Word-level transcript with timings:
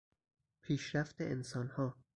پیشرفت 0.61 1.21
انسانها 1.21 1.95